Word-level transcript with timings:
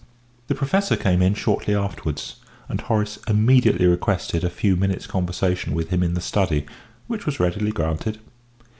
The 0.47 0.55
Professor 0.55 0.95
came 0.95 1.21
in 1.21 1.35
shortly 1.35 1.75
afterwards, 1.75 2.37
and 2.67 2.81
Horace 2.81 3.19
immediately 3.27 3.85
requested 3.85 4.43
a 4.43 4.49
few 4.49 4.75
minutes' 4.75 5.05
conversation 5.05 5.75
with 5.75 5.89
him 5.89 6.01
in 6.01 6.15
the 6.15 6.21
study, 6.21 6.65
which 7.05 7.27
was 7.27 7.39
readily 7.39 7.69
granted. 7.71 8.17